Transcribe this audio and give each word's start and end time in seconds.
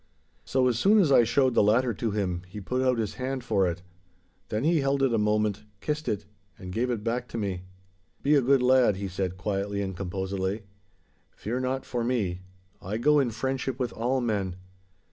So 0.43 0.67
as 0.67 0.79
soon 0.79 0.97
as 0.97 1.11
I 1.11 1.23
showed 1.23 1.53
the 1.53 1.61
latter 1.61 1.93
to 1.93 2.09
him 2.09 2.41
he 2.47 2.59
put 2.59 2.81
out 2.81 2.97
his 2.97 3.13
hand 3.21 3.43
for 3.43 3.67
it. 3.67 3.83
Then 4.49 4.63
he 4.63 4.81
held 4.81 5.03
it 5.03 5.13
a 5.13 5.19
moment, 5.19 5.63
kissed 5.79 6.07
it, 6.09 6.25
and 6.57 6.73
gave 6.73 6.89
it 6.89 7.03
back 7.03 7.27
to 7.27 7.37
me. 7.37 7.65
'Be 8.23 8.33
a 8.33 8.41
good 8.41 8.63
lad,' 8.63 8.95
he 8.95 9.07
said 9.07 9.37
quietly 9.37 9.79
and 9.79 9.95
composedly. 9.95 10.63
'Fear 11.35 11.59
not 11.59 11.85
for 11.85 12.03
me; 12.03 12.41
I 12.81 12.97
go 12.97 13.19
in 13.19 13.29
friendship 13.29 13.77
with 13.79 13.93
all 13.93 14.21
men. 14.21 14.55